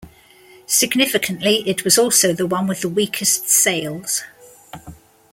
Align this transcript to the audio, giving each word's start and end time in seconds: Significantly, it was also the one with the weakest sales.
Significantly, 0.65 1.57
it 1.69 1.83
was 1.83 1.95
also 1.99 2.33
the 2.33 2.47
one 2.47 2.65
with 2.65 2.81
the 2.81 2.89
weakest 2.89 3.47
sales. 3.47 4.23